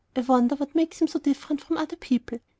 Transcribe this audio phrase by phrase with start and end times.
[0.15, 2.39] I wonder what makes him so different from other people.